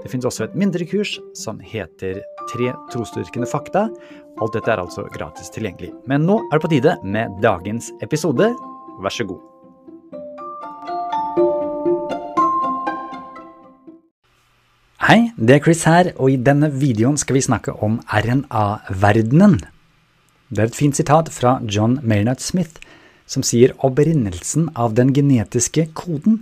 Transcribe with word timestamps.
Det 0.00 0.08
finnes 0.08 0.24
også 0.24 0.46
et 0.46 0.56
mindre 0.56 0.86
kurs 0.88 1.18
som 1.36 1.58
heter 1.60 2.22
Tre 2.50 2.72
trosdyrkende 2.90 3.46
fakta. 3.46 3.84
Alt 4.40 4.56
dette 4.56 4.72
er 4.72 4.80
altså 4.80 5.04
gratis 5.12 5.52
tilgjengelig. 5.52 5.92
Men 6.08 6.24
nå 6.26 6.38
er 6.48 6.56
det 6.56 6.64
på 6.64 6.70
tide 6.72 6.94
med 7.04 7.36
dagens 7.44 7.90
episode. 8.02 8.48
Vær 9.04 9.14
så 9.14 9.28
god. 9.28 9.44
Hei, 15.04 15.30
det 15.36 15.58
er 15.58 15.62
Chris 15.64 15.84
her, 15.86 16.12
og 16.16 16.32
i 16.32 16.40
denne 16.40 16.72
videoen 16.72 17.20
skal 17.20 17.36
vi 17.36 17.44
snakke 17.44 17.76
om 17.84 18.00
RNA-verdenen. 18.08 19.60
Det 20.50 20.64
er 20.64 20.70
et 20.72 20.80
fint 20.80 20.96
sitat 20.96 21.30
fra 21.34 21.58
John 21.68 22.00
Maynard 22.02 22.40
Smith, 22.42 22.80
som 23.30 23.44
sier 23.46 23.76
opprinnelsen 23.78 24.72
av 24.74 24.96
den 24.98 25.12
genetiske 25.14 25.90
koden 25.94 26.40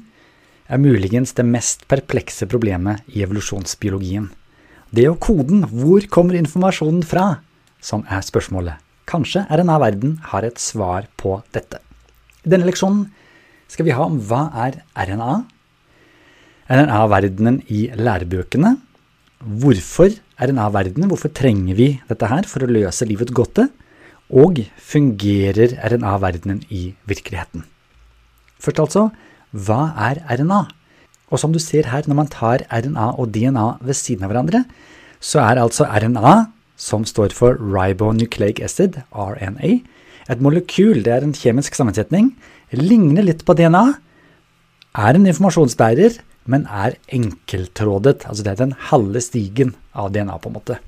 er 0.69 0.81
muligens 0.81 1.33
det 1.37 1.47
mest 1.49 1.87
perplekse 1.89 2.49
problemet 2.51 3.05
i 3.15 3.23
evolusjonsbiologien. 3.25 4.29
Det 4.93 5.07
og 5.11 5.19
koden, 5.21 5.65
hvor 5.69 6.05
kommer 6.13 6.37
informasjonen 6.39 7.03
fra, 7.05 7.41
som 7.81 8.05
er 8.09 8.25
spørsmålet. 8.25 8.77
Kanskje 9.09 9.47
RNA-verden 9.49 10.19
har 10.33 10.45
et 10.45 10.61
svar 10.61 11.09
på 11.17 11.39
dette. 11.57 11.81
I 12.45 12.53
denne 12.53 12.69
leksjonen 12.69 13.07
skal 13.69 13.89
vi 13.89 13.95
ha 13.97 14.05
om 14.05 14.19
hva 14.29 14.49
er 14.67 14.83
RNA, 15.09 15.33
RNA-verdenen 16.69 17.63
i 17.73 17.87
lærebøkene, 17.97 18.75
hvorfor 19.41 20.13
RNA-verdenen, 20.37 21.09
hvorfor 21.09 21.33
trenger 21.33 21.77
vi 21.79 21.89
dette 22.09 22.29
her 22.29 22.49
for 22.49 22.65
å 22.65 22.71
løse 22.71 23.09
livets 23.09 23.33
gåte, 23.33 23.69
og 24.29 24.61
fungerer 24.85 25.79
RNA-verdenen 25.89 26.61
i 26.69 26.91
virkeligheten. 27.09 27.65
Først 28.61 28.83
altså, 28.83 29.07
hva 29.67 29.93
er 30.09 30.23
RNA? 30.39 30.65
Og 31.29 31.41
som 31.43 31.53
du 31.53 31.59
ser 31.61 31.89
her, 31.91 32.07
når 32.09 32.19
man 32.23 32.31
tar 32.33 32.65
RNA 32.71 33.11
og 33.21 33.33
DNA 33.35 33.67
ved 33.85 33.99
siden 33.99 34.25
av 34.25 34.33
hverandre, 34.33 34.63
så 35.21 35.43
er 35.45 35.61
altså 35.61 35.89
RNA, 35.89 36.37
som 36.79 37.05
står 37.09 37.35
for 37.35 37.59
ribonucleic 37.59 38.63
acid, 38.65 39.01
RNA, 39.11 39.79
et 40.29 40.43
molekyl, 40.45 41.03
det 41.05 41.13
er 41.15 41.25
en 41.25 41.37
kjemisk 41.37 41.77
sammensetning, 41.77 42.35
ligner 42.77 43.25
litt 43.25 43.45
på 43.49 43.57
DNA, 43.57 43.85
er 44.99 45.17
en 45.17 45.29
informasjonsbærer, 45.29 46.19
men 46.49 46.65
er 46.73 46.97
enkeltrådet. 47.13 48.25
Altså 48.29 48.45
det 48.45 48.53
er 48.53 48.63
den 48.63 48.77
halve 48.91 49.21
stigen 49.25 49.75
av 49.93 50.13
DNA, 50.15 50.39
på 50.41 50.51
en 50.51 50.57
måte. 50.57 50.79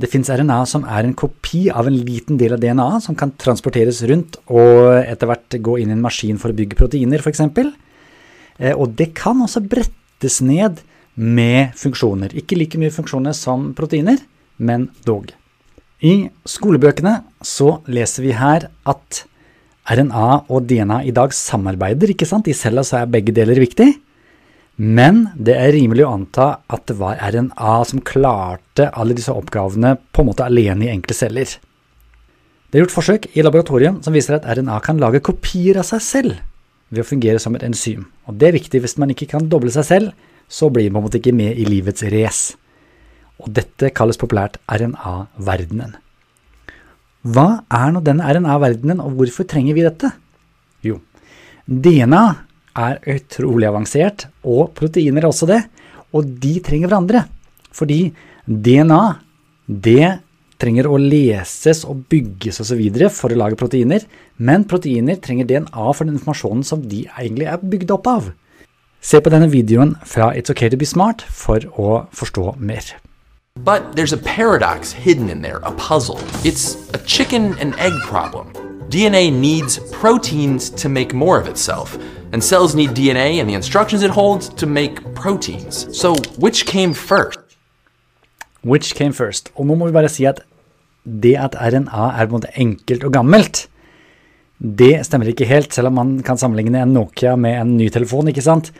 Det 0.00 0.10
fins 0.10 0.30
RNA 0.30 0.56
som 0.66 0.86
er 0.90 1.06
en 1.06 1.14
kopi 1.14 1.68
av 1.70 1.86
en 1.86 1.94
liten 1.94 2.38
del 2.40 2.56
av 2.56 2.62
DNA, 2.62 2.88
som 3.04 3.14
kan 3.18 3.30
transporteres 3.38 4.02
rundt 4.10 4.40
og 4.50 4.96
etter 5.04 5.30
hvert 5.30 5.58
gå 5.62 5.76
inn 5.78 5.92
i 5.92 5.94
en 5.94 6.02
maskin 6.02 6.40
for 6.40 6.50
å 6.50 6.58
bygge 6.58 6.78
proteiner, 6.80 7.22
f.eks. 7.22 7.44
Eh, 8.58 8.74
og 8.74 8.96
det 8.98 9.12
kan 9.18 9.38
også 9.44 9.62
brettes 9.62 10.40
ned 10.42 10.82
med 11.14 11.76
funksjoner. 11.78 12.34
Ikke 12.34 12.58
like 12.58 12.80
mye 12.80 12.94
funksjoner 12.94 13.36
som 13.38 13.70
proteiner, 13.78 14.18
men 14.58 14.88
dog. 15.06 15.30
I 16.02 16.26
skolebøkene 16.48 17.20
så 17.44 17.78
leser 17.86 18.26
vi 18.26 18.34
her 18.34 18.66
at 18.90 19.22
RNA 19.94 20.26
og 20.48 20.66
DNA 20.66 21.02
i 21.06 21.14
dag 21.14 21.32
samarbeider, 21.36 22.10
ikke 22.10 22.26
sant? 22.28 22.48
I 22.50 22.56
cella 22.56 22.82
så 22.86 23.02
er 23.02 23.12
begge 23.14 23.34
deler 23.36 23.62
viktig. 23.62 23.92
Men 24.76 25.28
det 25.38 25.54
er 25.54 25.70
rimelig 25.76 26.02
å 26.02 26.14
anta 26.16 26.46
at 26.66 26.88
det 26.88 26.96
var 26.98 27.20
RNA 27.22 27.74
som 27.86 28.02
klarte 28.02 28.88
alle 28.90 29.14
disse 29.14 29.30
oppgavene 29.30 29.94
på 30.10 30.22
en 30.22 30.30
måte 30.32 30.46
alene 30.46 30.88
i 30.88 30.90
enkle 30.90 31.14
celler. 31.14 31.46
Det 32.66 32.80
er 32.80 32.82
gjort 32.82 32.96
forsøk 32.96 33.28
i 33.38 33.44
laboratorium 33.46 34.00
som 34.02 34.16
viser 34.16 34.34
at 34.34 34.48
RNA 34.50 34.80
kan 34.82 34.98
lage 34.98 35.22
kopier 35.22 35.78
av 35.78 35.86
seg 35.86 36.02
selv 36.02 36.40
ved 36.90 37.04
å 37.04 37.06
fungere 37.06 37.38
som 37.42 37.54
et 37.54 37.62
enzym. 37.66 38.08
Og 38.26 38.34
det 38.40 38.48
er 38.48 38.56
viktig. 38.56 38.80
Hvis 38.82 38.98
man 38.98 39.12
ikke 39.14 39.30
kan 39.30 39.46
doble 39.50 39.70
seg 39.74 39.86
selv, 39.86 40.30
så 40.50 40.66
blir 40.74 40.90
man 40.90 40.98
på 40.98 41.04
en 41.04 41.06
måte 41.06 41.20
ikke 41.20 41.36
med 41.38 41.54
i 41.54 41.66
livets 41.68 42.02
race. 42.10 42.56
Og 43.38 43.52
dette 43.54 43.92
kalles 43.94 44.18
populært 44.18 44.58
RNA-verdenen. 44.66 45.94
Hva 47.24 47.62
er 47.72 47.94
nå 47.94 48.02
denne 48.04 48.26
RNA-verdenen, 48.26 49.00
og 49.00 49.20
hvorfor 49.20 49.46
trenger 49.48 49.78
vi 49.78 49.86
dette? 49.86 50.10
Jo, 50.84 50.98
DNA 51.64 52.24
er 52.76 53.00
utrolig 53.14 53.68
avansert, 53.68 54.26
og 54.42 54.74
proteiner 54.76 55.22
er 55.22 55.30
også 55.30 55.48
det. 55.50 55.62
Og 56.14 56.26
de 56.42 56.58
trenger 56.62 56.90
hverandre. 56.90 57.24
Fordi 57.74 58.12
DNA, 58.46 59.02
det 59.66 60.12
trenger 60.60 60.88
å 60.88 60.98
leses 61.00 61.82
og 61.88 62.04
bygges 62.10 62.60
osv. 62.62 62.82
for 63.10 63.32
å 63.32 63.38
lage 63.38 63.58
proteiner, 63.58 64.04
men 64.36 64.64
proteiner 64.64 65.18
trenger 65.20 65.48
DNA 65.48 65.92
for 65.92 66.04
den 66.04 66.16
informasjonen 66.18 66.64
som 66.64 66.82
de 66.88 67.04
egentlig 67.18 67.48
er 67.50 67.62
bygd 67.62 67.90
opp 67.94 68.06
av. 68.06 68.32
Se 69.04 69.20
på 69.20 69.30
denne 69.30 69.50
videoen 69.52 69.96
fra 70.04 70.32
It's 70.32 70.50
Okay 70.50 70.70
to 70.70 70.76
be 70.80 70.86
smart 70.86 71.22
for 71.22 71.60
å 71.76 72.06
forstå 72.12 72.56
mer. 72.58 72.94
But 73.62 73.94
there's 73.94 74.12
a 74.12 74.18
paradox 74.18 74.92
hidden 74.92 75.28
in 75.30 75.42
there, 75.42 75.60
a 75.62 75.72
puzzle. 75.72 76.18
It's 76.42 76.90
a 76.94 76.98
chicken 77.06 77.54
and 77.60 77.74
egg 77.78 77.92
problem. 78.02 78.52
DNA 78.88 79.30
needs 79.30 79.78
proteins 79.92 80.70
to 80.70 80.88
make 80.88 81.14
more 81.14 81.38
of 81.40 81.48
itself, 81.48 81.98
and 82.34 82.42
cells 82.42 82.74
need 82.74 82.90
DNA 82.98 83.38
and 83.40 83.48
the 83.48 83.54
instructions 83.54 84.02
it 84.02 84.10
holds 84.10 84.48
to 84.60 84.66
make 84.66 84.96
proteins. 85.14 85.86
So, 85.96 86.16
which 86.36 86.66
came 86.66 86.92
first? 86.92 87.38
Which 88.64 88.94
came 88.98 89.12
first? 89.12 89.52
Og 89.54 89.68
nå 89.68 89.76
må 89.78 89.86
vi 89.86 89.94
bare 89.94 90.10
si 90.10 90.26
at 90.26 90.42
det 91.04 91.36
at 91.38 91.54
RNA 91.54 92.08
er 92.10 92.26
på 92.26 92.32
en 92.32 92.40
måte 92.40 92.50
enkelt 92.58 93.06
og 93.06 93.14
gammelt, 93.14 93.68
det 94.58 95.04
stemmer 95.06 95.30
ikke 95.30 95.46
helt, 95.46 95.70
selv 95.76 95.92
om 95.92 95.98
man 96.00 96.10
kan 96.26 96.40
sammenligne 96.40 96.82
en 96.82 96.94
Nokia 96.96 97.36
med 97.38 97.54
en 97.60 97.76
ny 97.78 97.86
telefon, 97.92 98.32
ikke 98.32 98.42
sant? 98.42 98.72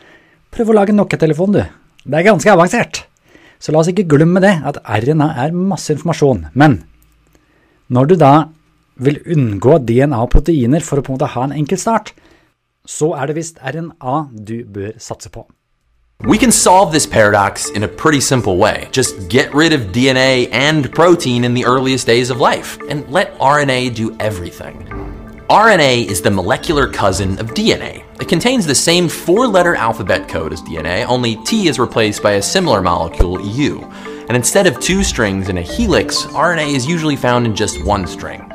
Prøv 0.51 0.73
å 0.73 0.75
lage 0.75 0.91
en 0.91 0.99
Nokia-telefon, 0.99 1.55
du. 1.55 1.61
Det 2.03 2.19
er 2.19 2.27
ganske 2.27 2.51
avansert. 2.51 3.05
Så 3.61 3.71
la 3.71 3.79
oss 3.79 3.91
ikke 3.91 4.07
glemme 4.09 4.43
det, 4.43 4.55
at 4.67 4.81
RNA 4.83 5.29
er 5.45 5.55
masse 5.55 5.93
informasjon. 5.95 6.47
Men 6.59 6.81
når 7.87 8.11
du 8.11 8.17
da 8.19 8.33
vil 8.99 9.21
unngå 9.31 9.79
DNA 9.85 10.19
og 10.25 10.33
proteiner 10.33 10.83
for 10.83 10.99
å 10.99 11.05
på 11.05 11.13
en 11.13 11.19
måte 11.19 11.33
ha 11.37 11.47
en 11.47 11.55
enkel 11.55 11.79
start, 11.79 12.15
så 12.85 13.11
er 13.13 13.25
det 13.25 13.35
visst 13.35 13.59
RNA 13.61 14.15
du 14.47 14.57
bør 14.73 14.97
satse 14.97 15.29
på. 15.29 15.47
We 16.23 16.37
can 16.37 16.51
solve 16.51 16.91
this 16.91 17.05
paradox 17.05 17.69
in 17.69 17.83
a 17.83 17.87
pretty 17.87 18.21
simple 18.21 18.57
way. 18.57 18.87
Just 18.91 19.29
get 19.29 19.53
rid 19.53 19.73
of 19.73 19.91
DNA 19.91 20.47
and 20.51 20.91
protein 20.93 21.43
in 21.43 21.53
the 21.53 21.65
earliest 21.65 22.07
days 22.07 22.31
of 22.31 22.39
life, 22.39 22.79
and 22.89 23.07
let 23.09 23.37
RNA 23.37 23.95
do 23.95 24.15
everything. 24.19 24.87
RNA 25.49 26.07
is 26.07 26.21
the 26.21 26.31
molecular 26.31 26.87
cousin 26.87 27.37
of 27.37 27.53
DNA. 27.53 28.03
It 28.19 28.27
contains 28.27 28.65
the 28.65 28.73
same 28.73 29.07
four 29.07 29.45
letter 29.45 29.75
alphabet 29.75 30.27
code 30.27 30.53
as 30.53 30.61
DNA, 30.61 31.05
only 31.05 31.35
T 31.43 31.67
is 31.67 31.77
replaced 31.77 32.23
by 32.23 32.31
a 32.31 32.41
similar 32.41 32.81
molecule, 32.81 33.39
U. 33.39 33.81
And 34.27 34.35
instead 34.35 34.65
of 34.65 34.79
two 34.79 35.03
strings 35.03 35.49
in 35.49 35.59
a 35.59 35.61
helix, 35.61 36.23
RNA 36.23 36.73
is 36.73 36.87
usually 36.87 37.15
found 37.15 37.45
in 37.45 37.55
just 37.55 37.83
one 37.83 38.07
string. 38.07 38.51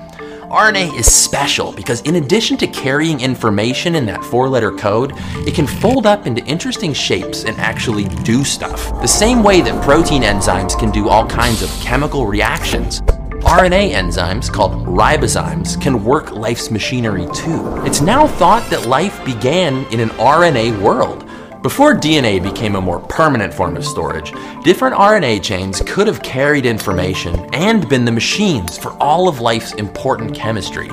RNA 0.51 0.99
is 0.99 1.07
special 1.07 1.71
because, 1.71 2.01
in 2.01 2.17
addition 2.17 2.57
to 2.57 2.67
carrying 2.67 3.21
information 3.21 3.95
in 3.95 4.05
that 4.07 4.25
four 4.25 4.49
letter 4.49 4.73
code, 4.73 5.13
it 5.47 5.55
can 5.55 5.65
fold 5.65 6.07
up 6.07 6.27
into 6.27 6.45
interesting 6.45 6.93
shapes 6.93 7.45
and 7.45 7.57
actually 7.59 8.07
do 8.25 8.43
stuff. 8.43 8.91
The 9.01 9.07
same 9.07 9.45
way 9.45 9.61
that 9.61 9.85
protein 9.85 10.23
enzymes 10.23 10.77
can 10.77 10.91
do 10.91 11.09
all 11.09 11.25
kinds 11.25 11.63
of 11.63 11.71
chemical 11.81 12.27
reactions. 12.27 13.01
RNA 13.43 13.93
enzymes, 13.93 14.53
called 14.53 14.73
ribozymes, 14.87 15.81
can 15.81 16.03
work 16.03 16.33
life's 16.33 16.69
machinery 16.69 17.29
too. 17.33 17.63
It's 17.87 18.01
now 18.01 18.27
thought 18.27 18.69
that 18.71 18.87
life 18.87 19.25
began 19.25 19.85
in 19.93 20.01
an 20.01 20.09
RNA 20.11 20.83
world. 20.83 21.30
Before 21.63 21.93
DNA 21.93 22.43
became 22.43 22.75
a 22.75 22.81
more 22.81 23.01
permanent 23.01 23.53
form 23.53 23.77
of 23.77 23.85
storage, 23.85 24.33
different 24.65 24.95
RNA 24.95 25.43
chains 25.43 25.83
could 25.85 26.07
have 26.07 26.23
carried 26.23 26.65
information 26.65 27.39
and 27.53 27.87
been 27.87 28.07
the 28.07 28.13
machines 28.13 28.79
for 28.79 28.93
all 28.93 29.29
of 29.29 29.41
life's 29.41 29.75
important 29.75 30.35
chemistry. 30.35 30.89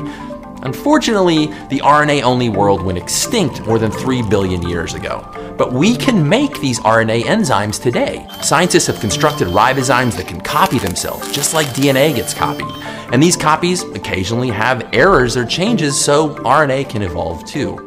Unfortunately, 0.63 1.45
the 1.69 1.79
RNA 1.79 2.23
only 2.23 2.49
world 2.49 2.81
went 2.81 2.97
extinct 2.97 3.65
more 3.65 3.79
than 3.79 3.91
3 3.91 4.23
billion 4.23 4.61
years 4.67 4.93
ago. 4.93 5.25
But 5.57 5.71
we 5.71 5.95
can 5.95 6.27
make 6.27 6.59
these 6.59 6.81
RNA 6.81 7.21
enzymes 7.21 7.81
today. 7.81 8.27
Scientists 8.41 8.87
have 8.87 8.99
constructed 8.99 9.47
ribozymes 9.47 10.17
that 10.17 10.27
can 10.27 10.41
copy 10.41 10.79
themselves, 10.79 11.31
just 11.31 11.53
like 11.53 11.67
DNA 11.67 12.13
gets 12.13 12.33
copied. 12.33 12.67
And 13.13 13.23
these 13.23 13.37
copies 13.37 13.83
occasionally 13.83 14.49
have 14.49 14.89
errors 14.93 15.37
or 15.37 15.45
changes, 15.45 15.97
so 15.97 16.35
RNA 16.39 16.89
can 16.89 17.03
evolve 17.03 17.45
too. 17.45 17.86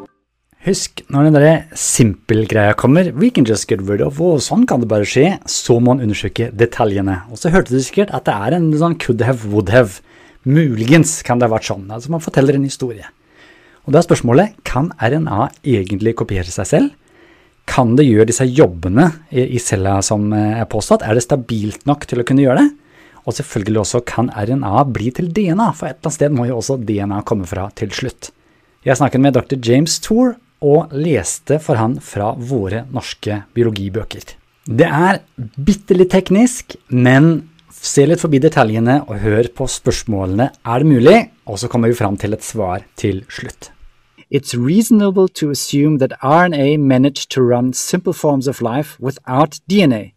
Husk, 0.60 1.00
når 1.08 1.24
den 1.24 1.36
der 1.38 1.62
simpel-greia 1.72 2.74
kommer, 2.76 3.06
we 3.16 3.30
can 3.32 3.46
just 3.48 3.64
get 3.70 3.80
rid 3.88 4.02
of, 4.04 4.18
og 4.20 4.42
sånn 4.44 4.66
kan 4.68 4.82
det 4.82 4.90
bare 4.90 5.06
skje, 5.08 5.38
så 5.48 5.78
må 5.80 5.94
man 5.94 6.02
undersøke 6.04 6.50
detaljene. 6.52 7.14
Og 7.32 7.40
så 7.40 7.48
hørte 7.48 7.72
du 7.72 7.80
sikkert 7.80 8.12
at 8.12 8.26
det 8.26 8.34
er 8.36 8.56
en 8.58 8.66
sånn 8.76 8.98
could 9.00 9.24
have, 9.24 9.48
would 9.48 9.72
have. 9.72 10.02
Muligens 10.44 11.22
kan 11.24 11.40
det 11.40 11.48
ha 11.48 11.54
vært 11.54 11.64
sånn. 11.70 11.86
Altså 11.88 12.12
man 12.12 12.20
forteller 12.20 12.58
en 12.58 12.66
historie. 12.68 13.08
Og 13.86 13.94
da 13.94 14.02
er 14.02 14.04
spørsmålet 14.04 14.58
kan 14.68 14.90
RNA 15.00 15.46
egentlig 15.64 16.12
kopiere 16.20 16.52
seg 16.52 16.68
selv? 16.68 16.92
Kan 17.64 17.96
det 17.96 18.04
gjøre 18.04 18.28
disse 18.28 18.44
jobbene 18.44 19.08
i 19.32 19.60
cella 19.64 19.96
som 20.04 20.28
er 20.36 20.68
påstått? 20.68 21.06
Er 21.08 21.16
det 21.16 21.24
stabilt 21.24 21.88
nok 21.88 22.04
til 22.08 22.20
å 22.20 22.26
kunne 22.28 22.44
gjøre 22.44 22.66
det? 22.66 22.68
Og 23.24 23.36
selvfølgelig 23.36 23.80
også 23.86 24.02
kan 24.04 24.28
RNA 24.28 24.84
bli 24.92 25.08
til 25.16 25.32
DNA, 25.32 25.72
for 25.72 25.88
et 25.88 25.96
eller 25.96 26.08
annet 26.10 26.18
sted 26.18 26.36
må 26.36 26.50
jo 26.50 26.60
også 26.60 26.76
DNA 26.84 27.24
komme 27.24 27.48
fra 27.48 27.70
til 27.80 27.96
slutt. 27.96 28.28
Jeg 28.84 29.00
snakket 29.00 29.24
med 29.24 29.40
dr. 29.40 29.56
James 29.56 29.96
Tour 30.04 30.36
og 30.60 30.92
leste 30.92 31.58
for 31.62 31.80
han 31.80 31.96
fra 32.04 32.32
våre 32.36 32.84
norske 32.92 33.42
biologibøker. 33.56 34.36
Det 34.70 34.86
er 34.86 35.20
bitte 35.56 35.96
litt 35.96 36.12
teknisk, 36.12 36.76
men 36.92 37.48
se 37.72 38.04
litt 38.06 38.20
forbi 38.20 38.38
detaljene 38.42 39.00
og 39.06 39.22
hør 39.24 39.48
på 39.56 39.66
spørsmålene 39.70 40.50
er 40.52 40.82
det 40.82 40.88
mulig, 40.88 41.18
og 41.48 41.58
så 41.58 41.70
kommer 41.72 41.90
vi 41.90 41.98
fram 41.98 42.18
til 42.20 42.36
et 42.36 42.44
svar 42.44 42.84
til 43.00 43.24
slutt. 43.32 43.72
It's 44.30 44.54
reasonable 44.54 45.26
to 45.28 45.50
assume 45.50 45.98
that 45.98 46.12
RNA 46.22 46.78
managed 46.78 47.30
to 47.30 47.40
run 47.40 47.72
simple 47.72 48.12
forms 48.12 48.46
of 48.46 48.60
life 48.60 48.96
without 49.00 49.58
DNA. 49.66 50.12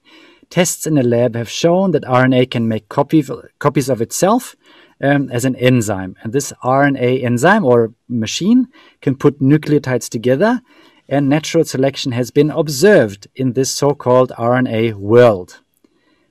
Tests 0.51 0.85
in 0.85 0.93
the 0.95 1.01
lab 1.01 1.35
have 1.35 1.49
shown 1.49 1.93
that 1.93 2.03
RNA 2.03 2.51
can 2.51 2.67
make 2.67 2.89
copy, 2.89 3.23
copies 3.57 3.89
of 3.89 4.01
itself 4.01 4.55
um, 5.01 5.29
as 5.29 5.45
an 5.45 5.55
enzyme. 5.55 6.15
And 6.21 6.33
this 6.33 6.53
RNA 6.63 7.23
enzyme 7.23 7.65
or 7.65 7.93
machine 8.07 8.67
can 9.01 9.15
put 9.15 9.39
nucleotides 9.39 10.09
together, 10.09 10.61
and 11.07 11.29
natural 11.29 11.65
selection 11.65 12.11
has 12.13 12.31
been 12.31 12.49
observed 12.49 13.27
in 13.35 13.53
this 13.53 13.71
so 13.71 13.93
called 13.93 14.31
RNA 14.37 14.93
world. 14.95 15.59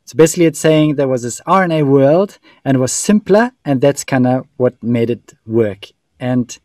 So 0.04 0.16
basically, 0.16 0.46
it's 0.46 0.58
saying 0.58 0.96
there 0.96 1.08
was 1.08 1.22
this 1.22 1.40
RNA 1.46 1.86
world 1.86 2.38
and 2.64 2.76
it 2.76 2.80
was 2.80 2.92
simpler, 2.92 3.52
and 3.64 3.80
that's 3.80 4.04
kind 4.04 4.26
of 4.26 4.46
what 4.56 4.82
made 4.82 5.10
it 5.10 5.34
work. 5.46 5.88
And 6.18 6.58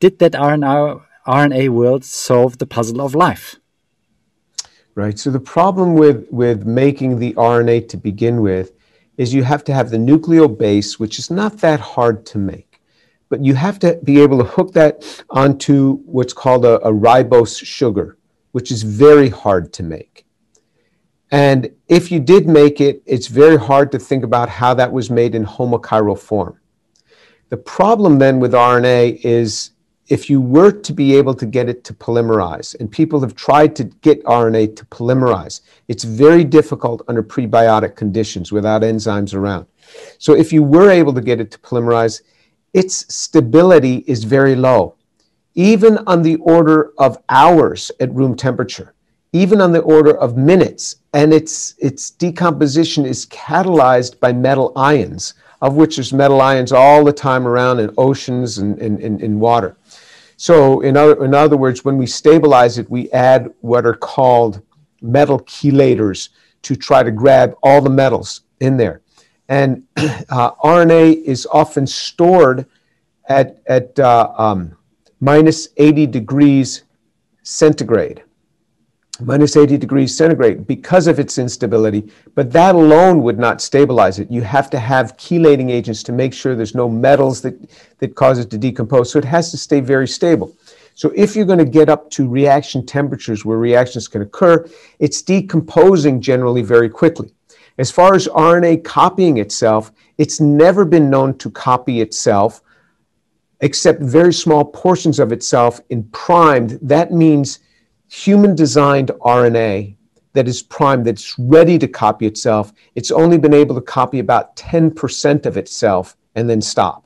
did 0.00 0.18
that 0.18 0.32
RNA, 0.32 1.02
RNA 1.26 1.68
world 1.70 2.04
solve 2.04 2.58
the 2.58 2.66
puzzle 2.66 3.00
of 3.00 3.14
life? 3.14 3.56
right? 4.94 5.18
So 5.18 5.30
the 5.30 5.40
problem 5.40 5.94
with, 5.94 6.26
with 6.30 6.66
making 6.66 7.18
the 7.18 7.32
RNA 7.34 7.88
to 7.90 7.96
begin 7.96 8.40
with 8.40 8.72
is 9.16 9.32
you 9.32 9.42
have 9.42 9.64
to 9.64 9.74
have 9.74 9.90
the 9.90 9.96
nucleobase, 9.96 10.98
which 10.98 11.18
is 11.18 11.30
not 11.30 11.58
that 11.58 11.80
hard 11.80 12.26
to 12.26 12.38
make. 12.38 12.80
But 13.28 13.44
you 13.44 13.54
have 13.54 13.78
to 13.80 13.98
be 14.04 14.20
able 14.20 14.38
to 14.38 14.44
hook 14.44 14.72
that 14.72 15.24
onto 15.30 15.96
what's 16.04 16.32
called 16.32 16.64
a, 16.64 16.80
a 16.86 16.92
ribose 16.92 17.64
sugar, 17.64 18.18
which 18.52 18.70
is 18.70 18.82
very 18.82 19.28
hard 19.28 19.72
to 19.74 19.82
make. 19.82 20.26
And 21.30 21.70
if 21.88 22.12
you 22.12 22.20
did 22.20 22.46
make 22.46 22.80
it, 22.80 23.02
it's 23.06 23.26
very 23.26 23.56
hard 23.56 23.90
to 23.92 23.98
think 23.98 24.24
about 24.24 24.48
how 24.48 24.74
that 24.74 24.92
was 24.92 25.10
made 25.10 25.34
in 25.34 25.44
homochiral 25.44 26.18
form. 26.18 26.60
The 27.48 27.56
problem 27.56 28.18
then 28.18 28.40
with 28.40 28.52
RNA 28.52 29.24
is 29.24 29.70
if 30.08 30.28
you 30.28 30.40
were 30.40 30.70
to 30.70 30.92
be 30.92 31.16
able 31.16 31.34
to 31.34 31.46
get 31.46 31.68
it 31.68 31.82
to 31.84 31.94
polymerize, 31.94 32.78
and 32.78 32.90
people 32.90 33.20
have 33.20 33.34
tried 33.34 33.74
to 33.76 33.84
get 33.84 34.22
RNA 34.24 34.76
to 34.76 34.84
polymerize, 34.86 35.62
it's 35.88 36.04
very 36.04 36.44
difficult 36.44 37.02
under 37.08 37.22
prebiotic 37.22 37.96
conditions 37.96 38.52
without 38.52 38.82
enzymes 38.82 39.34
around. 39.34 39.66
So, 40.18 40.34
if 40.34 40.52
you 40.52 40.62
were 40.62 40.90
able 40.90 41.14
to 41.14 41.20
get 41.20 41.40
it 41.40 41.50
to 41.52 41.58
polymerize, 41.58 42.22
its 42.74 43.14
stability 43.14 44.04
is 44.06 44.24
very 44.24 44.56
low, 44.56 44.96
even 45.54 45.98
on 46.06 46.22
the 46.22 46.36
order 46.36 46.92
of 46.98 47.18
hours 47.28 47.90
at 48.00 48.12
room 48.12 48.36
temperature, 48.36 48.94
even 49.32 49.60
on 49.60 49.72
the 49.72 49.80
order 49.80 50.16
of 50.18 50.36
minutes, 50.36 50.96
and 51.12 51.32
its, 51.32 51.76
its 51.78 52.10
decomposition 52.10 53.06
is 53.06 53.26
catalyzed 53.26 54.18
by 54.20 54.32
metal 54.32 54.72
ions, 54.76 55.34
of 55.62 55.76
which 55.76 55.96
there's 55.96 56.12
metal 56.12 56.40
ions 56.40 56.72
all 56.72 57.04
the 57.04 57.12
time 57.12 57.46
around 57.46 57.78
in 57.78 57.94
oceans 57.96 58.58
and 58.58 58.78
in 58.80 59.40
water. 59.40 59.76
So, 60.44 60.82
in 60.82 60.94
other, 60.94 61.24
in 61.24 61.32
other 61.32 61.56
words, 61.56 61.86
when 61.86 61.96
we 61.96 62.06
stabilize 62.06 62.76
it, 62.76 62.90
we 62.90 63.10
add 63.12 63.50
what 63.62 63.86
are 63.86 63.94
called 63.94 64.60
metal 65.00 65.40
chelators 65.40 66.28
to 66.60 66.76
try 66.76 67.02
to 67.02 67.10
grab 67.10 67.54
all 67.62 67.80
the 67.80 67.88
metals 67.88 68.42
in 68.60 68.76
there. 68.76 69.00
And 69.48 69.84
uh, 69.96 70.50
RNA 70.62 71.22
is 71.22 71.48
often 71.50 71.86
stored 71.86 72.66
at, 73.26 73.62
at 73.68 73.98
uh, 73.98 74.34
um, 74.36 74.76
minus 75.18 75.68
80 75.78 76.08
degrees 76.08 76.82
centigrade 77.42 78.22
minus 79.20 79.56
80 79.56 79.76
degrees 79.78 80.16
centigrade 80.16 80.66
because 80.66 81.06
of 81.06 81.18
its 81.18 81.38
instability, 81.38 82.10
but 82.34 82.52
that 82.52 82.74
alone 82.74 83.22
would 83.22 83.38
not 83.38 83.60
stabilize 83.60 84.18
it. 84.18 84.30
You 84.30 84.42
have 84.42 84.68
to 84.70 84.78
have 84.78 85.16
chelating 85.16 85.70
agents 85.70 86.02
to 86.04 86.12
make 86.12 86.34
sure 86.34 86.54
there's 86.54 86.74
no 86.74 86.88
metals 86.88 87.40
that, 87.42 87.54
that 87.98 88.14
cause 88.16 88.38
it 88.38 88.50
to 88.50 88.58
decompose. 88.58 89.12
So 89.12 89.18
it 89.18 89.24
has 89.24 89.50
to 89.52 89.56
stay 89.56 89.80
very 89.80 90.08
stable. 90.08 90.56
So 90.94 91.12
if 91.14 91.34
you're 91.34 91.44
going 91.44 91.58
to 91.58 91.64
get 91.64 91.88
up 91.88 92.10
to 92.10 92.28
reaction 92.28 92.86
temperatures 92.86 93.44
where 93.44 93.58
reactions 93.58 94.08
can 94.08 94.22
occur, 94.22 94.68
it's 94.98 95.22
decomposing 95.22 96.20
generally 96.20 96.62
very 96.62 96.88
quickly. 96.88 97.32
As 97.78 97.90
far 97.90 98.14
as 98.14 98.28
RNA 98.28 98.84
copying 98.84 99.38
itself, 99.38 99.92
it's 100.18 100.40
never 100.40 100.84
been 100.84 101.10
known 101.10 101.36
to 101.38 101.50
copy 101.50 102.00
itself 102.00 102.62
except 103.60 104.00
very 104.00 104.32
small 104.32 104.64
portions 104.64 105.18
of 105.18 105.32
itself 105.32 105.80
in 105.90 106.04
primed. 106.04 106.78
That 106.82 107.12
means 107.12 107.60
human 108.14 108.54
designed 108.54 109.10
RNA 109.20 109.96
that 110.34 110.46
is 110.46 110.62
primed, 110.62 111.04
that's 111.04 111.36
ready 111.38 111.78
to 111.78 111.88
copy 111.88 112.26
itself, 112.26 112.72
it's 112.94 113.10
only 113.10 113.38
been 113.38 113.54
able 113.54 113.74
to 113.74 113.80
copy 113.80 114.20
about 114.20 114.54
10% 114.56 115.46
of 115.46 115.56
itself 115.56 116.16
and 116.34 116.48
then 116.48 116.60
stop. 116.60 117.04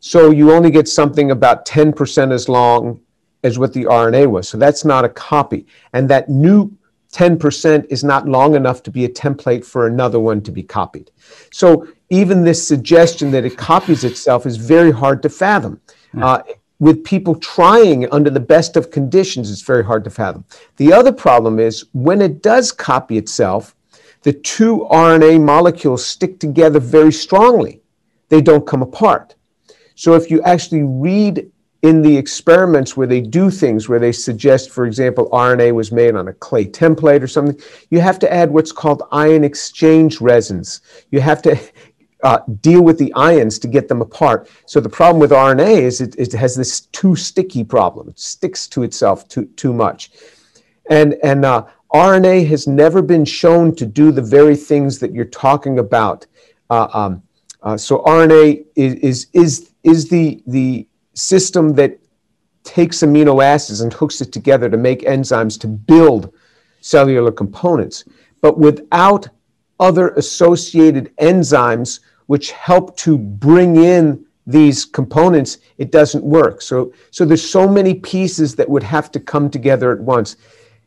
So 0.00 0.30
you 0.30 0.52
only 0.52 0.70
get 0.70 0.88
something 0.88 1.30
about 1.30 1.66
10% 1.66 2.32
as 2.32 2.48
long 2.48 3.00
as 3.44 3.58
what 3.58 3.72
the 3.72 3.84
RNA 3.84 4.30
was. 4.30 4.48
So 4.48 4.58
that's 4.58 4.84
not 4.84 5.04
a 5.04 5.08
copy. 5.08 5.66
And 5.94 6.08
that 6.10 6.28
new 6.28 6.76
10% 7.12 7.86
is 7.88 8.04
not 8.04 8.28
long 8.28 8.54
enough 8.54 8.82
to 8.82 8.90
be 8.90 9.06
a 9.06 9.08
template 9.08 9.64
for 9.64 9.86
another 9.86 10.20
one 10.20 10.42
to 10.42 10.52
be 10.52 10.62
copied. 10.62 11.10
So 11.50 11.88
even 12.10 12.44
this 12.44 12.66
suggestion 12.66 13.30
that 13.30 13.46
it 13.46 13.56
copies 13.56 14.04
itself 14.04 14.44
is 14.44 14.56
very 14.58 14.90
hard 14.90 15.22
to 15.22 15.30
fathom. 15.30 15.80
Mm. 16.14 16.22
Uh, 16.22 16.42
with 16.78 17.04
people 17.04 17.34
trying 17.34 18.10
under 18.12 18.30
the 18.30 18.40
best 18.40 18.76
of 18.76 18.90
conditions, 18.90 19.50
it's 19.50 19.62
very 19.62 19.84
hard 19.84 20.04
to 20.04 20.10
fathom. 20.10 20.44
The 20.76 20.92
other 20.92 21.12
problem 21.12 21.58
is 21.58 21.86
when 21.92 22.20
it 22.20 22.42
does 22.42 22.72
copy 22.72 23.16
itself, 23.16 23.74
the 24.22 24.32
two 24.32 24.86
RNA 24.90 25.42
molecules 25.42 26.06
stick 26.06 26.38
together 26.38 26.80
very 26.80 27.12
strongly. 27.12 27.80
They 28.28 28.40
don't 28.40 28.66
come 28.66 28.82
apart. 28.82 29.36
So 29.94 30.14
if 30.14 30.30
you 30.30 30.42
actually 30.42 30.82
read 30.82 31.50
in 31.82 32.02
the 32.02 32.16
experiments 32.16 32.96
where 32.96 33.06
they 33.06 33.20
do 33.20 33.50
things, 33.50 33.88
where 33.88 33.98
they 33.98 34.10
suggest, 34.10 34.70
for 34.70 34.86
example, 34.86 35.30
RNA 35.30 35.74
was 35.74 35.92
made 35.92 36.16
on 36.16 36.28
a 36.28 36.32
clay 36.32 36.64
template 36.66 37.22
or 37.22 37.28
something, 37.28 37.58
you 37.90 38.00
have 38.00 38.18
to 38.18 38.32
add 38.32 38.50
what's 38.50 38.72
called 38.72 39.04
ion 39.12 39.44
exchange 39.44 40.20
resins. 40.20 40.80
You 41.10 41.20
have 41.20 41.40
to 41.42 41.56
uh, 42.22 42.38
deal 42.60 42.82
with 42.82 42.98
the 42.98 43.12
ions 43.14 43.58
to 43.58 43.68
get 43.68 43.88
them 43.88 44.00
apart. 44.00 44.48
So 44.66 44.80
the 44.80 44.88
problem 44.88 45.20
with 45.20 45.30
RNA 45.30 45.80
is 45.82 46.00
it, 46.00 46.14
it, 46.18 46.32
has 46.32 46.56
this 46.56 46.82
too 46.92 47.14
sticky 47.14 47.64
problem. 47.64 48.08
It 48.08 48.18
sticks 48.18 48.66
to 48.68 48.82
itself 48.82 49.28
too, 49.28 49.46
too 49.56 49.72
much. 49.72 50.10
And, 50.88 51.14
and 51.22 51.44
uh, 51.44 51.66
RNA 51.92 52.48
has 52.48 52.66
never 52.66 53.02
been 53.02 53.24
shown 53.24 53.74
to 53.76 53.86
do 53.86 54.12
the 54.12 54.22
very 54.22 54.56
things 54.56 54.98
that 55.00 55.12
you're 55.12 55.24
talking 55.26 55.78
about. 55.78 56.26
Uh, 56.70 56.88
um, 56.92 57.22
uh, 57.62 57.76
so 57.76 57.98
RNA 58.00 58.64
is, 58.76 58.94
is, 58.94 59.26
is, 59.32 59.70
is 59.82 60.08
the, 60.08 60.42
the 60.46 60.86
system 61.14 61.74
that 61.74 61.98
takes 62.64 62.98
amino 62.98 63.42
acids 63.44 63.80
and 63.80 63.92
hooks 63.92 64.20
it 64.20 64.32
together 64.32 64.68
to 64.68 64.76
make 64.76 65.02
enzymes 65.02 65.58
to 65.60 65.66
build 65.66 66.32
cellular 66.80 67.32
components. 67.32 68.04
But 68.40 68.58
without 68.58 69.28
other 69.78 70.10
associated 70.10 71.14
enzymes 71.16 72.00
which 72.26 72.50
help 72.52 72.96
to 72.96 73.16
bring 73.18 73.76
in 73.76 74.24
these 74.46 74.84
components, 74.84 75.58
it 75.78 75.90
doesn't 75.90 76.24
work. 76.24 76.62
So, 76.62 76.92
so 77.10 77.24
there's 77.24 77.48
so 77.48 77.68
many 77.68 77.94
pieces 77.94 78.54
that 78.56 78.68
would 78.68 78.82
have 78.82 79.10
to 79.12 79.20
come 79.20 79.50
together 79.50 79.92
at 79.92 80.00
once. 80.00 80.36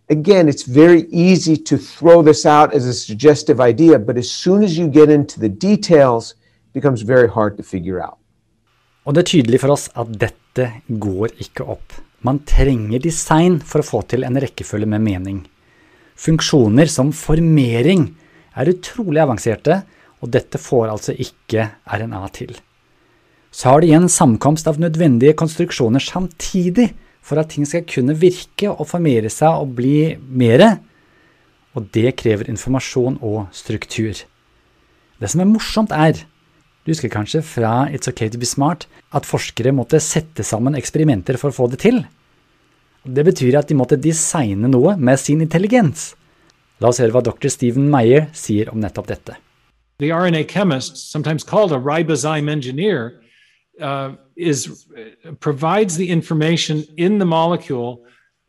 Again, 0.09 0.49
it's 0.49 0.63
very 0.63 1.03
easy 1.11 1.55
to 1.57 1.77
throw 1.77 2.21
this 2.23 2.45
out 2.45 2.73
as 2.73 2.85
a 2.85 2.93
suggestive 2.93 3.59
idea, 3.61 3.99
but 3.99 4.17
as 4.17 4.31
soon 4.31 4.63
as 4.63 4.77
you 4.77 4.87
get 4.87 5.09
into 5.09 5.39
the 5.39 5.49
details, 5.49 6.31
it 6.31 6.73
becomes 6.73 7.01
very 7.01 7.27
hard 7.27 7.57
to 7.57 7.63
figure 7.63 8.01
out. 8.01 8.17
Og 9.05 9.15
det 9.15 9.21
er 9.23 9.29
tydelig 9.29 9.59
for 9.61 9.73
oss 9.73 9.87
at 9.97 10.09
dette 10.21 10.65
går 11.01 11.31
ikke 11.41 11.65
opp. 11.65 11.93
Man 12.25 12.41
trenger 12.45 12.99
design 12.99 13.59
for 13.63 13.81
å 13.81 13.87
få 13.87 14.01
til 14.11 14.25
en 14.27 14.37
rekkefølge 14.37 14.89
med 14.89 15.01
mening. 15.01 15.39
Funksjoner 16.19 16.89
som 16.91 17.13
formering 17.15 18.09
er 18.59 18.71
utrolig 18.73 19.21
avanserte, 19.23 19.81
og 20.19 20.33
dette 20.33 20.59
får 20.59 20.89
altså 20.91 21.15
ikke 21.15 21.69
RNA 21.87 22.23
til. 22.35 22.57
Så 23.51 23.71
har 23.71 23.81
de 23.81 23.89
igjen 23.89 24.09
samkomst 24.11 24.67
av 24.69 24.77
nødvendige 24.81 25.37
konstruksjoner 25.39 26.03
samtidig 26.03 26.91
for 27.25 27.39
at 27.41 27.51
ting 27.53 27.65
skal 27.67 27.87
kunne 27.89 28.17
virke 28.19 28.69
og 28.69 28.87
formere 28.91 29.31
seg 29.33 29.63
og 29.63 29.73
bli 29.79 30.17
mere, 30.19 30.75
og 31.77 31.89
det 31.93 32.15
krever 32.19 32.49
informasjon 32.49 33.19
og 33.25 33.47
struktur. 33.55 34.17
Det 35.19 35.29
som 35.29 35.41
er 35.43 35.49
morsomt, 35.49 35.91
er 35.91 36.25
Du 36.87 36.93
husker 36.93 37.11
kanskje 37.11 37.43
fra 37.43 37.89
It's 37.91 38.07
OK 38.09 38.23
to 38.31 38.39
be 38.39 38.47
smart 38.47 38.87
at 39.13 39.27
forskere 39.27 39.73
måtte 39.75 39.99
sette 40.01 40.45
sammen 40.47 40.77
eksperimenter 40.79 41.37
for 41.37 41.51
å 41.51 41.53
få 41.53 41.67
det 41.69 41.81
til. 41.83 41.99
Det 43.05 43.25
betyr 43.27 43.59
at 43.59 43.69
de 43.69 43.77
måtte 43.77 43.99
designe 43.99 44.71
noe 44.71 44.95
med 44.97 45.19
sin 45.19 45.43
intelligens. 45.43 46.15
La 46.79 46.89
oss 46.89 46.99
høre 47.01 47.11
hva 47.11 47.23
dr. 47.23 47.49
Meyer 47.77 48.29
sier 48.33 48.71
om 48.71 48.79
nettopp 48.79 49.07
dette. 49.07 49.35
The 49.99 50.11
RNA 50.15 50.47
chemist, 50.47 51.11
sometimes 51.11 51.43
called 51.43 51.73
a 51.73 51.77
ribozyme 51.77 52.49
engineer, 52.49 53.21
uh, 53.81 54.13
is 54.35 54.87
provides 55.39 55.97
the 55.97 56.09
information 56.09 56.85
in 56.97 57.17
the 57.17 57.25
molecule 57.25 58.05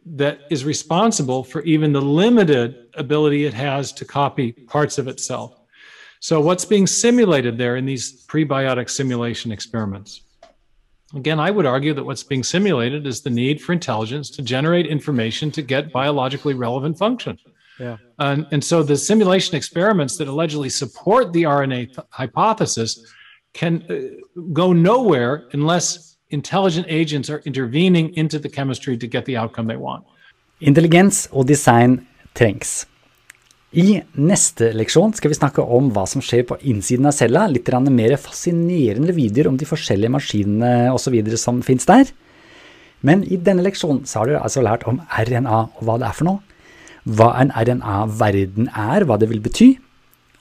that 0.06 0.40
is 0.50 0.64
responsible 0.64 1.44
for 1.44 1.62
even 1.62 1.92
the 1.92 2.00
limited 2.00 2.86
ability 2.94 3.44
it 3.44 3.54
has 3.54 3.92
to 3.92 4.04
copy 4.04 4.52
parts 4.52 4.98
of 4.98 5.08
itself. 5.08 5.60
So, 6.20 6.40
what's 6.40 6.64
being 6.64 6.86
simulated 6.86 7.58
there 7.58 7.76
in 7.76 7.86
these 7.86 8.26
prebiotic 8.26 8.90
simulation 8.90 9.50
experiments? 9.52 10.22
Again, 11.14 11.40
I 11.40 11.50
would 11.50 11.66
argue 11.66 11.94
that 11.94 12.04
what's 12.04 12.22
being 12.22 12.44
simulated 12.44 13.06
is 13.06 13.22
the 13.22 13.30
need 13.30 13.60
for 13.60 13.72
intelligence 13.72 14.30
to 14.30 14.42
generate 14.42 14.86
information 14.86 15.50
to 15.52 15.62
get 15.62 15.92
biologically 15.92 16.54
relevant 16.54 16.98
function. 16.98 17.36
Yeah. 17.80 17.96
And, 18.18 18.46
and 18.52 18.62
so 18.62 18.82
the 18.82 18.96
simulation 18.96 19.56
experiments 19.56 20.18
that 20.18 20.28
allegedly 20.28 20.68
support 20.68 21.32
the 21.32 21.44
RNA 21.44 21.98
hypothesis 22.10 23.00
can 23.54 23.82
uh, 23.88 23.94
go 24.52 24.72
nowhere 24.72 25.48
unless 25.52 26.16
intelligent 26.28 26.86
agents 26.88 27.30
are 27.30 27.42
intervening 27.44 28.14
into 28.14 28.38
the 28.38 28.48
chemistry 28.48 28.96
to 28.98 29.06
get 29.06 29.24
the 29.24 29.36
outcome 29.36 29.66
they 29.66 29.76
want. 29.76 30.04
Intelligens 30.60 31.26
og 31.32 31.48
design 31.48 32.06
trengs. 32.36 32.84
I 33.70 34.02
neste 34.18 34.72
leksjon 34.74 35.14
skal 35.14 35.30
vi 35.30 35.38
snakke 35.38 35.62
om 35.62 35.92
hva 35.94 36.02
som 36.10 36.22
skjer 36.22 36.42
på 36.48 36.58
innsiden 36.66 37.06
av 37.06 37.14
cella, 37.14 37.46
litt 37.46 37.68
mer 37.70 38.16
fascinerende 38.18 39.14
videoer 39.14 39.48
om 39.48 39.56
de 39.56 39.64
forskjellige 39.64 40.10
maskinene 40.10 40.90
osv. 40.92 41.14
som 41.38 41.62
finnes 41.62 41.86
der. 41.86 42.10
Men 43.00 43.22
i 43.24 43.38
denne 43.38 43.62
leksjonen 43.62 44.04
så 44.04 44.20
har 44.20 44.26
dere 44.26 44.42
altså 44.42 44.60
lært 44.60 44.84
om 44.90 45.00
RNA 45.08 45.60
og 45.78 45.84
hva 45.86 45.96
det 46.02 46.08
er 46.10 46.18
for 46.18 46.28
noe, 46.28 46.42
hva 47.04 47.30
en 47.40 47.52
RNA-verden 47.54 48.68
er, 48.68 49.06
hva 49.06 49.16
det 49.20 49.30
vil 49.30 49.42
bety, 49.44 49.70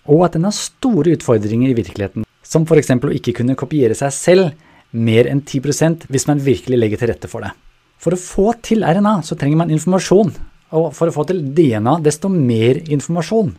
og 0.09 0.25
at 0.25 0.35
den 0.35 0.47
har 0.47 0.55
store 0.55 1.13
utfordringer 1.15 1.71
i 1.71 1.77
virkeligheten, 1.77 2.25
som 2.43 2.65
f.eks. 2.65 2.91
å 2.97 3.15
ikke 3.15 3.35
kunne 3.39 3.57
kopiere 3.59 3.97
seg 3.97 4.13
selv 4.15 4.51
mer 4.91 5.29
enn 5.29 5.43
10% 5.43 6.07
hvis 6.09 6.25
man 6.29 6.41
virkelig 6.41 6.79
legger 6.79 7.01
til 7.01 7.11
rette 7.11 7.29
for 7.29 7.45
det. 7.45 7.53
For 7.99 8.15
å 8.15 8.21
få 8.21 8.53
til 8.63 8.85
RNA 8.87 9.19
så 9.27 9.37
trenger 9.37 9.59
man 9.59 9.73
informasjon, 9.75 10.31
og 10.75 10.91
for 10.95 11.09
å 11.09 11.13
få 11.13 11.25
til 11.29 11.43
DNA 11.55 11.99
desto 12.05 12.31
mer 12.31 12.79
informasjon. 12.87 13.51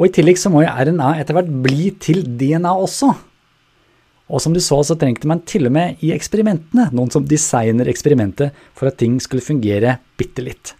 Og 0.00 0.06
i 0.08 0.12
tillegg 0.16 0.38
så 0.40 0.52
må 0.52 0.64
jo 0.64 0.72
RNA 0.72 1.14
etter 1.20 1.36
hvert 1.36 1.50
bli 1.64 1.90
til 2.00 2.24
DNA 2.24 2.72
også. 2.72 3.12
Og 4.30 4.42
som 4.42 4.54
du 4.54 4.60
så, 4.62 4.78
så 4.86 4.96
trengte 4.98 5.28
man 5.28 5.42
til 5.48 5.66
og 5.68 5.74
med 5.74 6.02
i 6.06 6.12
eksperimentene 6.14 6.88
noen 6.94 7.10
som 7.12 7.26
designer 7.26 7.90
eksperimentet 7.90 8.56
for 8.78 8.90
at 8.90 8.98
ting 9.00 9.18
skulle 9.22 9.44
fungere 9.44 9.98
bitte 10.18 10.44
litt. 10.46 10.74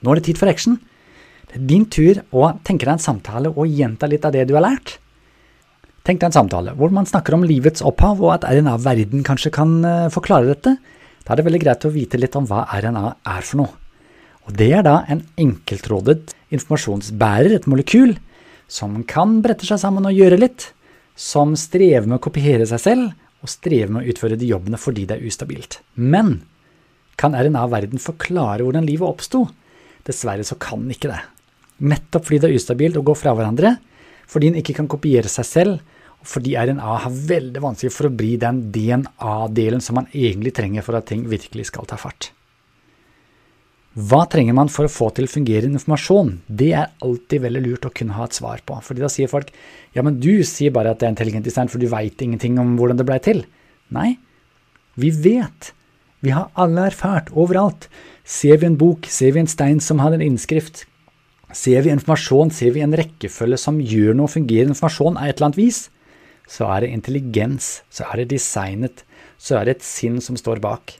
Nå 0.00 0.12
er 0.12 0.20
det 0.20 0.28
tid 0.30 0.40
for 0.40 0.50
action. 0.50 0.78
Det 1.50 1.58
er 1.58 1.68
din 1.68 1.86
tur 1.90 2.20
å 2.30 2.52
tenke 2.64 2.86
deg 2.86 2.94
en 2.96 3.02
samtale 3.02 3.50
og 3.50 3.68
gjenta 3.68 4.08
litt 4.10 4.24
av 4.26 4.34
det 4.36 4.46
du 4.48 4.54
har 4.56 4.64
lært. 4.64 4.98
Tenk 6.06 6.20
deg 6.20 6.30
en 6.30 6.38
samtale 6.38 6.72
hvor 6.78 6.92
man 6.94 7.08
snakker 7.08 7.36
om 7.36 7.44
livets 7.44 7.84
opphav, 7.84 8.22
og 8.22 8.32
at 8.38 8.46
RNA-verden 8.48 9.24
kanskje 9.26 9.52
kan 9.54 9.76
eh, 9.84 10.08
forklare 10.12 10.48
dette. 10.48 10.76
Da 11.24 11.34
er 11.34 11.40
det 11.40 11.46
veldig 11.48 11.62
greit 11.62 11.84
å 11.84 11.92
vite 11.92 12.20
litt 12.20 12.36
om 12.38 12.46
hva 12.48 12.64
RNA 12.72 13.04
er 13.34 13.46
for 13.46 13.60
noe. 13.60 13.74
Og 14.48 14.56
det 14.56 14.70
er 14.78 14.86
da 14.86 15.02
en 15.12 15.20
enkeltrådet 15.38 16.32
informasjonsbærer, 16.54 17.58
et 17.58 17.68
molekyl, 17.70 18.16
som 18.70 19.02
kan 19.06 19.40
brette 19.44 19.66
seg 19.68 19.82
sammen 19.82 20.08
og 20.08 20.16
gjøre 20.16 20.40
litt, 20.40 20.70
som 21.18 21.52
strever 21.58 22.08
med 22.08 22.18
å 22.18 22.24
kopiere 22.24 22.66
seg 22.66 22.80
selv, 22.80 23.12
og 23.40 23.52
strever 23.52 23.92
med 23.92 24.04
å 24.04 24.12
utføre 24.12 24.38
de 24.40 24.48
jobbene 24.48 24.80
fordi 24.80 25.06
det 25.08 25.18
er 25.18 25.28
ustabilt. 25.28 25.80
Men 25.96 26.40
kan 27.20 27.36
RNA-verden 27.36 28.00
forklare 28.00 28.64
hvordan 28.64 28.88
livet 28.88 29.08
oppsto? 29.08 29.44
Dessverre 30.06 30.46
så 30.46 30.56
kan 30.60 30.84
den 30.84 30.94
ikke 30.94 31.12
det. 31.12 31.20
Nettopp 31.80 32.26
fordi 32.28 32.42
det 32.42 32.50
er 32.50 32.58
ustabilt 32.58 32.98
å 33.00 33.04
gå 33.06 33.14
fra 33.16 33.34
hverandre, 33.36 33.76
fordi 34.30 34.50
den 34.50 34.60
ikke 34.60 34.76
kan 34.78 34.90
kopiere 34.90 35.30
seg 35.32 35.48
selv, 35.48 35.96
og 36.20 36.28
fordi 36.28 36.52
RNA 36.60 36.96
har 37.06 37.14
veldig 37.30 37.62
vanskelig 37.64 37.94
for 37.94 38.08
å 38.10 38.12
bli 38.12 38.34
den 38.40 38.66
DNA-delen 38.74 39.80
som 39.84 39.96
man 39.96 40.10
egentlig 40.12 40.52
trenger 40.58 40.84
for 40.84 40.98
at 40.98 41.08
ting 41.08 41.24
virkelig 41.30 41.70
skal 41.70 41.88
ta 41.88 41.96
fart. 42.00 42.28
Hva 43.90 44.22
trenger 44.30 44.54
man 44.54 44.68
for 44.70 44.86
å 44.86 44.92
få 44.92 45.08
til 45.16 45.26
fungerende 45.26 45.80
informasjon? 45.80 46.36
Det 46.46 46.68
er 46.78 46.92
alltid 47.02 47.42
veldig 47.42 47.62
lurt 47.64 47.88
å 47.88 47.94
kunne 47.94 48.14
ha 48.14 48.28
et 48.28 48.36
svar 48.36 48.60
på. 48.62 48.76
Fordi 48.86 49.02
da 49.02 49.08
sier 49.10 49.30
folk 49.32 49.50
ja, 49.96 50.04
men 50.06 50.20
du 50.22 50.44
sier 50.46 50.70
bare 50.74 50.92
at 50.92 51.00
det 51.00 51.08
er 51.08 51.14
intelligent 51.16 51.48
design, 51.48 51.72
for 51.72 51.82
du 51.82 51.88
veit 51.90 52.22
ingenting 52.22 52.60
om 52.62 52.76
hvordan 52.78 53.00
det 53.00 53.08
blei 53.08 53.18
til. 53.24 53.42
Nei, 53.90 54.12
vi 55.00 55.10
vet. 55.10 55.72
Vi 56.20 56.32
har 56.36 56.50
alle 56.60 56.90
erfart, 56.90 57.30
overalt. 57.32 57.88
Ser 58.24 58.60
vi 58.60 58.68
en 58.68 58.78
bok, 58.80 59.08
ser 59.08 59.32
vi 59.34 59.42
en 59.42 59.50
stein 59.50 59.80
som 59.80 60.02
har 60.04 60.12
en 60.12 60.24
innskrift, 60.24 60.84
ser 61.56 61.82
vi 61.82 61.90
informasjon, 61.90 62.52
ser 62.54 62.74
vi 62.76 62.84
en 62.84 62.94
rekkefølge 62.94 63.58
som 63.58 63.80
gjør 63.82 64.14
noe 64.18 64.30
fungerende 64.30 64.76
informasjon 64.76 65.18
av 65.18 65.26
et 65.26 65.38
eller 65.38 65.50
annet 65.50 65.60
vis, 65.60 65.80
så 66.50 66.66
er 66.74 66.84
det 66.84 66.94
intelligens, 66.94 67.80
så 67.90 68.06
er 68.10 68.20
det 68.20 68.32
designet, 68.34 69.04
så 69.38 69.58
er 69.58 69.66
det 69.66 69.78
et 69.78 69.86
sinn 69.86 70.18
som 70.22 70.38
står 70.38 70.60
bak. 70.62 70.96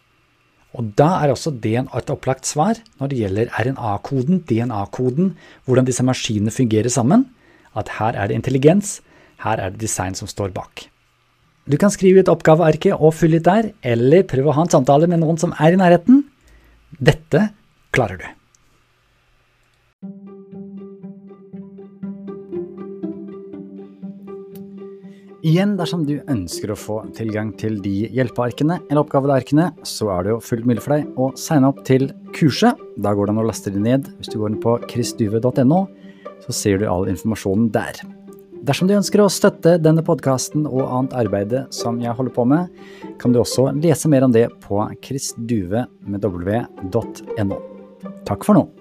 Og 0.79 0.93
da 0.99 1.09
er 1.19 1.33
også 1.33 1.51
det 1.51 1.75
et 1.83 2.13
opplagt 2.15 2.47
svar 2.47 2.79
når 3.01 3.11
det 3.11 3.19
gjelder 3.19 3.51
RNA-koden, 3.59 4.45
DNA-koden, 4.47 5.35
hvordan 5.67 5.89
disse 5.89 6.07
maskinene 6.07 6.55
fungerer 6.55 6.91
sammen. 6.93 7.27
At 7.75 7.91
her 7.99 8.15
er 8.15 8.31
det 8.31 8.39
intelligens, 8.39 9.01
her 9.43 9.59
er 9.59 9.75
det 9.75 9.83
design 9.83 10.15
som 10.15 10.31
står 10.31 10.55
bak. 10.55 10.87
Du 11.69 11.77
kan 11.77 11.93
skrive 11.93 12.23
ut 12.23 12.31
oppgavearket 12.33 12.97
og 12.97 13.15
fylle 13.15 13.41
ut 13.41 13.47
der, 13.47 13.73
eller 13.85 14.27
prøve 14.29 14.51
å 14.51 14.57
ha 14.57 14.65
en 14.65 14.73
samtale 14.73 15.09
med 15.11 15.21
noen 15.23 15.39
som 15.41 15.53
er 15.61 15.77
i 15.77 15.81
nærheten. 15.81 16.25
Dette 16.99 17.51
klarer 17.95 18.23
du. 18.23 18.29
Igjen, 25.41 25.73
dersom 25.79 26.03
du 26.05 26.19
ønsker 26.29 26.73
å 26.73 26.77
få 26.77 26.99
tilgang 27.17 27.55
til 27.57 27.79
de 27.81 28.11
hjelpearkene 28.13 28.77
eller 28.83 29.01
oppgavearkene, 29.01 29.71
så 29.89 30.11
er 30.13 30.27
det 30.27 30.35
jo 30.35 30.43
fullt 30.45 30.69
mulig 30.69 30.85
for 30.85 30.99
deg 30.99 31.17
å 31.17 31.31
signe 31.41 31.71
opp 31.73 31.81
til 31.89 32.11
kurset. 32.37 32.77
Da 33.01 33.15
går 33.17 33.31
det 33.31 33.37
an 33.37 33.41
å 33.41 33.49
laste 33.49 33.73
det 33.73 33.81
ned. 33.81 34.11
Hvis 34.19 34.35
du 34.35 34.37
går 34.37 34.53
inn 34.53 34.61
på 34.61 34.77
chrisduve.no, 34.93 35.81
så 36.45 36.57
ser 36.57 36.83
du 36.83 36.89
all 36.93 37.09
informasjonen 37.09 37.71
der. 37.73 38.03
Dersom 38.61 38.89
du 38.89 38.95
ønsker 38.97 39.23
å 39.23 39.29
støtte 39.33 39.79
denne 39.81 40.03
podkasten 40.05 40.67
og 40.69 40.83
annet 40.85 41.15
arbeid 41.17 41.55
som 41.73 42.01
jeg 42.03 42.13
holder 42.17 42.35
på 42.37 42.45
med, 42.49 42.69
kan 43.21 43.33
du 43.33 43.41
også 43.41 43.71
lese 43.79 44.09
mer 44.13 44.27
om 44.27 44.33
det 44.35 44.47
på 44.67 44.77
chrisduve.no. 45.07 45.89
Takk 48.29 48.45
for 48.45 48.55
nå. 48.57 48.80